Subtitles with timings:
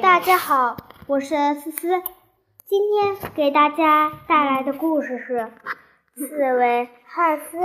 [0.00, 2.02] 大家好，我是思思。
[2.64, 5.36] 今天给大家带来的故事是
[6.14, 7.58] 《刺猬汉斯》。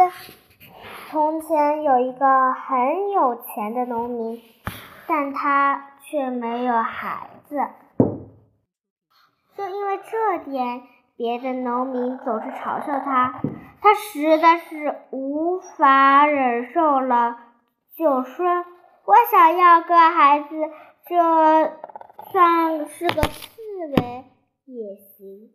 [1.09, 4.41] 从前有一个很有钱的农民，
[5.07, 7.55] 但他却没有孩子。
[9.55, 10.81] 就因为这点，
[11.15, 13.39] 别的农民总是嘲笑他。
[13.81, 17.37] 他实在是无法忍受了，
[17.97, 18.45] 就说
[19.07, 20.49] ：“我想要个孩子，
[21.07, 21.15] 这
[22.31, 23.61] 算是个刺
[23.97, 24.25] 猬
[24.65, 25.51] 也行。”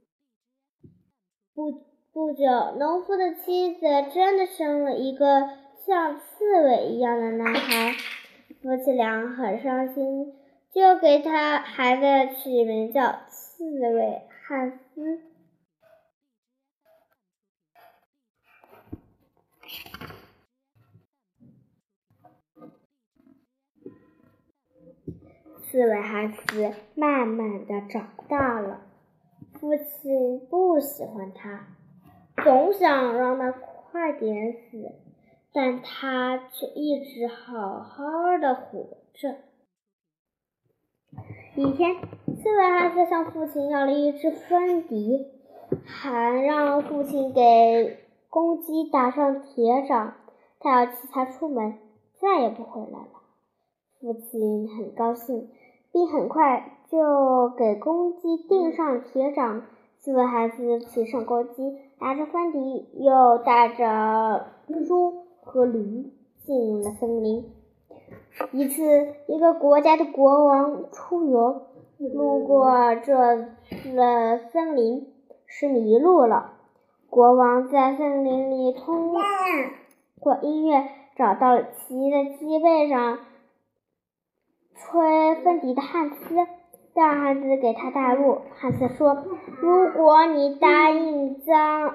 [1.54, 1.82] 不
[2.12, 2.44] 不久，
[2.78, 3.80] 农夫的妻子
[4.12, 5.48] 真的生了一个
[5.86, 7.92] 像刺猬一样的男孩，
[8.62, 10.34] 夫妻俩很伤心，
[10.72, 15.33] 就给他孩子取名叫刺猬汉斯。
[25.74, 28.82] 刺猬汉斯慢慢的长大了，
[29.54, 31.66] 父亲不喜欢他，
[32.44, 34.92] 总想让他快点死，
[35.52, 38.04] 但他却一直好好
[38.40, 39.38] 的活着。
[41.56, 45.26] 一天，刺猬汉斯向父亲要了一只风笛，
[45.84, 47.98] 还让父亲给
[48.30, 50.14] 公鸡打上铁掌，
[50.60, 51.76] 他要骑它出门，
[52.20, 53.08] 再也不回来了。
[53.98, 55.50] 父亲很高兴。
[55.94, 59.62] 并很快就给公鸡钉上铁掌。
[60.00, 64.48] 四个孩子骑上公鸡，拿着风笛，又带着
[64.86, 66.12] 猪和驴
[66.44, 67.44] 进了森林。
[68.50, 68.82] 一次，
[69.28, 71.62] 一个国家的国王出游，
[72.12, 73.14] 路过这
[73.94, 75.06] 了森林，
[75.46, 76.54] 是迷路了。
[77.08, 79.14] 国王在森林里通
[80.18, 83.20] 过音乐，找到了骑在鸡背上。
[84.84, 86.34] 吹风笛的汉斯
[86.94, 88.42] 让汉斯给他带路。
[88.56, 89.24] 汉斯说
[89.60, 91.94] ：“如果你答应将……”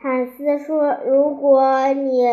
[0.00, 2.26] 汉斯说：“如果你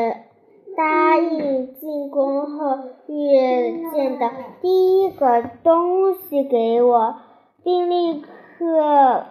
[0.75, 2.77] 答应进宫后
[3.07, 4.31] 遇见的
[4.61, 7.15] 第一个东西给我，
[7.63, 9.25] 并立刻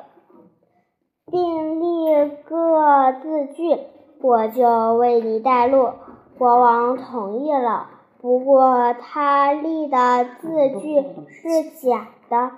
[1.31, 3.79] 并立个字据，
[4.21, 5.91] 我就为你带路。”
[6.39, 7.98] 国王同意了。
[8.21, 10.49] 不过，他立的字
[10.81, 12.51] 据是假的。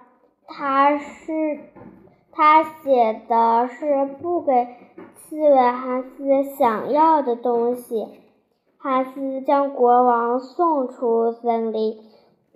[0.46, 1.60] 他是
[2.32, 4.66] 他写的是不给
[5.16, 8.08] 刺猬汉斯想要的东西。
[8.78, 11.98] 汉斯将国王送出森林。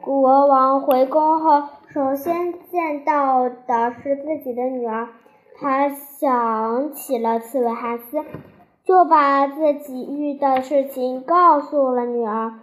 [0.01, 5.09] 国王回宫后，首先见到的是自己的女儿。
[5.57, 8.25] 他想起了刺猬汉斯，
[8.85, 12.55] 就把自己遇到的事情告诉了女儿。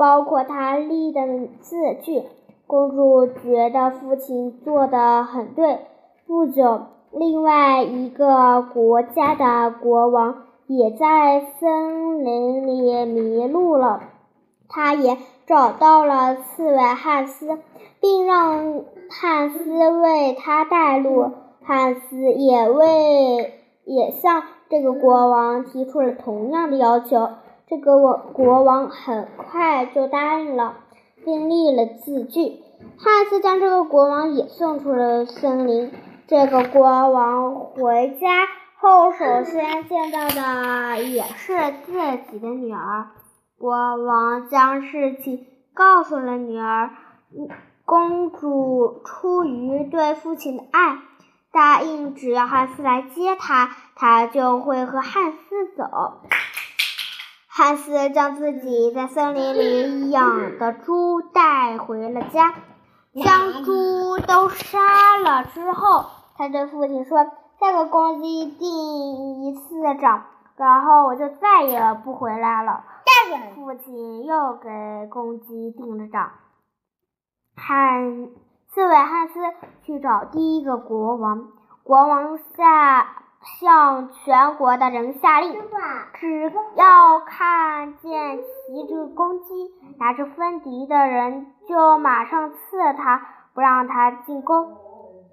[0.00, 1.20] 包括他立的
[1.60, 2.22] 字据，
[2.66, 5.80] 公主觉得父亲做的很对。
[6.26, 14.00] 不久，另外一个国家的国王也在森林里迷路了，
[14.70, 17.58] 他也找到了刺猬汉斯，
[18.00, 21.30] 并让汉斯为他带路。
[21.62, 23.52] 汉斯也为
[23.84, 27.28] 也向这个国王提出了同样的要求。
[27.70, 30.78] 这个我国王很快就答应了，
[31.24, 32.58] 并立了字据。
[32.98, 35.92] 汉斯将这个国王也送出了森林。
[36.26, 38.26] 这个国王回家
[38.80, 41.52] 后，首先见到的也是
[41.86, 41.92] 自
[42.32, 43.10] 己的女儿。
[43.56, 43.70] 国
[44.04, 46.90] 王将事情告诉了女儿。
[47.84, 50.98] 公主出于对父亲的爱，
[51.52, 55.84] 答应只要汉斯来接她，她就会和汉斯走。
[57.52, 62.54] 汉斯将自己在森林里养的猪带回了家，
[63.24, 66.06] 将猪都杀了之后，
[66.36, 67.26] 他对父亲说
[67.60, 72.84] ：“再给公鸡定一次掌，然后我就再也不回来了。”
[73.56, 76.30] 父亲又给公鸡定了掌。
[77.56, 78.28] 汉
[78.68, 79.40] 刺猬汉斯
[79.82, 81.48] 去找第一个国王，
[81.82, 83.24] 国王下。
[83.58, 85.54] 向全国的人下令，
[86.14, 92.58] 只要看见骑着公鸡、拿着风笛的人，就马上刺
[92.98, 94.76] 他，不让他进宫。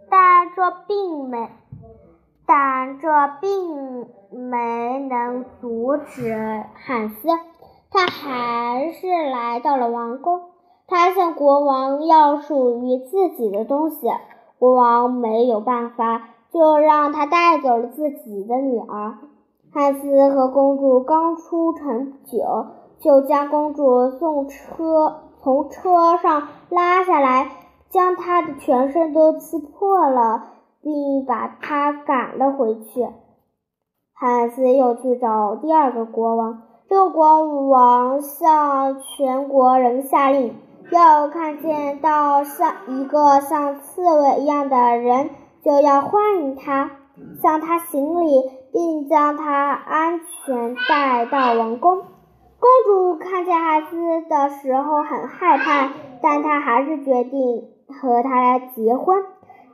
[0.10, 1.50] 但这并没，
[2.46, 3.10] 但这
[3.42, 7.28] 并没能阻止汉斯，
[7.92, 10.44] 他还是来到了王宫。
[10.88, 14.08] 他向国王要属于自己的东西，
[14.58, 16.22] 国王没有办法。
[16.52, 19.18] 就让他带走了自己的女儿。
[19.74, 22.68] 汉斯和公主刚出城不久，
[23.00, 27.52] 就将公主送车从车上拉下来，
[27.90, 30.46] 将她的全身都刺破了，
[30.82, 33.08] 并把他赶了回去。
[34.14, 40.56] 汉斯又去找第二个国王，这个国王向全国人下令，
[40.90, 45.30] 要看见到像一个像刺猬一样的人，
[45.68, 46.92] 就要欢迎他，
[47.42, 48.42] 向他行礼，
[48.72, 51.98] 并将他安全带到王宫。
[52.58, 53.98] 公主看见孩子
[54.30, 55.92] 的时候很害怕，
[56.24, 59.26] 但她还是决定和他结婚。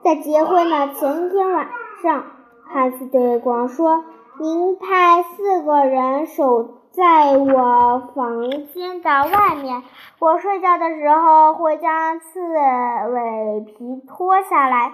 [0.03, 1.67] 在结婚的前一天晚
[2.01, 2.23] 上，
[2.65, 4.03] 汉斯对国王说
[4.41, 9.83] ：“您派四个人守在我房间的外面，
[10.17, 14.93] 我睡觉的时候会将刺猬皮脱下来。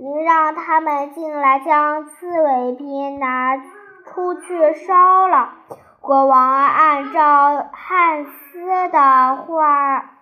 [0.00, 5.54] 您让他们进来，将刺猬皮拿出去烧了。”
[6.00, 10.12] 国王按照汉斯的话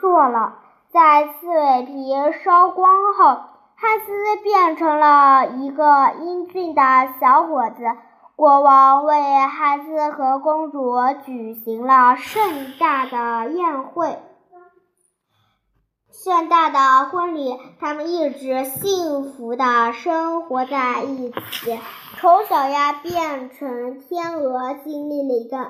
[0.00, 0.54] 做了，
[0.90, 3.42] 在刺猬皮烧光后，
[3.76, 6.82] 汉斯变成了一个英俊的
[7.20, 7.84] 小伙子。
[8.36, 10.96] 国王为汉斯和公主
[11.26, 14.18] 举行了盛大的宴会。
[16.22, 21.78] 盛大的婚礼，他们一直幸福的生活在一起。
[22.18, 25.68] 丑小鸭变成天鹅，经历了一个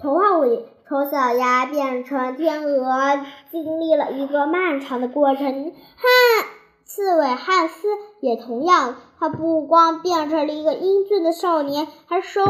[0.00, 5.44] 童话屋里，丑小鸭变成天鹅，经历了一个漫长的过程。
[5.44, 6.48] 汉
[6.86, 7.86] 刺猬汉斯
[8.22, 12.46] 也同样，他不光变成了一个英俊的少年，还收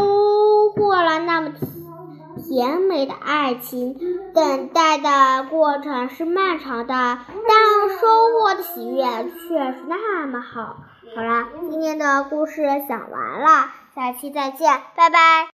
[0.76, 1.50] 获了那么。
[2.36, 3.96] 甜美的爱情，
[4.34, 6.94] 等待的过程是漫长的，
[7.48, 8.06] 但收
[8.38, 10.76] 获的喜悦却是那么好。
[11.14, 15.51] 好啦，今天的故事讲完了，下期再见，拜拜。